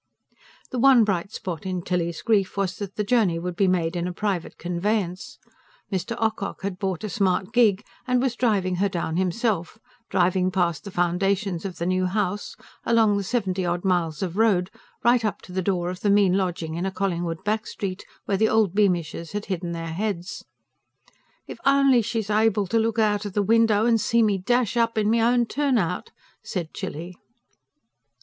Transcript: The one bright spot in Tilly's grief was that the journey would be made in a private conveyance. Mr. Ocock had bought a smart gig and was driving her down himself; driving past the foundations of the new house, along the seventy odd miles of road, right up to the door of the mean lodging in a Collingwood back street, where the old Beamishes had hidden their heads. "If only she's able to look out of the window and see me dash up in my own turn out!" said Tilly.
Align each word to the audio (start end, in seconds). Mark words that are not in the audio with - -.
The 0.71 0.79
one 0.79 1.03
bright 1.03 1.31
spot 1.31 1.63
in 1.63 1.83
Tilly's 1.83 2.23
grief 2.23 2.57
was 2.57 2.77
that 2.77 2.95
the 2.95 3.03
journey 3.03 3.37
would 3.37 3.55
be 3.55 3.67
made 3.67 3.95
in 3.95 4.07
a 4.07 4.11
private 4.11 4.57
conveyance. 4.57 5.37
Mr. 5.91 6.17
Ocock 6.19 6.63
had 6.63 6.79
bought 6.79 7.03
a 7.03 7.07
smart 7.07 7.53
gig 7.53 7.83
and 8.07 8.19
was 8.19 8.35
driving 8.35 8.77
her 8.77 8.89
down 8.89 9.17
himself; 9.17 9.77
driving 10.09 10.49
past 10.49 10.85
the 10.85 10.89
foundations 10.89 11.65
of 11.65 11.77
the 11.77 11.85
new 11.85 12.07
house, 12.07 12.55
along 12.83 13.15
the 13.15 13.23
seventy 13.23 13.63
odd 13.63 13.85
miles 13.85 14.23
of 14.23 14.37
road, 14.37 14.71
right 15.03 15.23
up 15.23 15.39
to 15.43 15.51
the 15.51 15.61
door 15.61 15.91
of 15.91 15.99
the 15.99 16.09
mean 16.09 16.33
lodging 16.35 16.73
in 16.73 16.85
a 16.87 16.91
Collingwood 16.91 17.43
back 17.43 17.67
street, 17.67 18.03
where 18.25 18.37
the 18.37 18.49
old 18.49 18.73
Beamishes 18.73 19.33
had 19.33 19.45
hidden 19.53 19.71
their 19.71 19.93
heads. 19.93 20.43
"If 21.45 21.59
only 21.63 22.01
she's 22.01 22.31
able 22.31 22.65
to 22.65 22.79
look 22.79 22.97
out 22.97 23.23
of 23.25 23.33
the 23.33 23.43
window 23.43 23.85
and 23.85 24.01
see 24.01 24.23
me 24.23 24.39
dash 24.39 24.75
up 24.75 24.97
in 24.97 25.11
my 25.11 25.19
own 25.21 25.45
turn 25.45 25.77
out!" 25.77 26.09
said 26.41 26.73
Tilly. 26.73 27.15